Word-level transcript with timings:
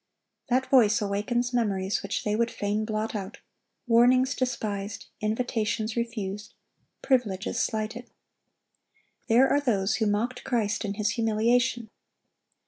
(1111) 0.47 0.51
That 0.57 0.71
voice 0.71 0.99
awakens 0.99 1.53
memories 1.53 2.01
which 2.01 2.23
they 2.23 2.35
would 2.35 2.49
fain 2.49 2.85
blot 2.85 3.13
out,—warnings 3.13 4.33
despised, 4.33 5.05
invitations 5.19 5.95
refused, 5.95 6.55
privileges 7.03 7.61
slighted. 7.61 8.09
There 9.27 9.47
are 9.47 9.61
those 9.61 9.97
who 9.97 10.07
mocked 10.07 10.43
Christ 10.43 10.83
in 10.83 10.95
His 10.95 11.09
humiliation. 11.11 11.87